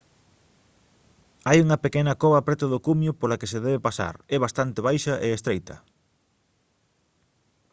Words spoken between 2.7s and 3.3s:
do cumio